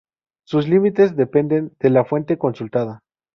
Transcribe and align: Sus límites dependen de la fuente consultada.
Sus 0.47 0.67
límites 0.67 1.15
dependen 1.15 1.75
de 1.79 1.91
la 1.91 2.03
fuente 2.03 2.39
consultada. 2.39 3.01